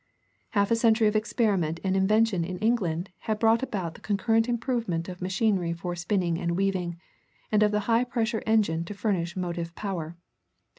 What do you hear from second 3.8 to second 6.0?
the concurrent improvement of machinery for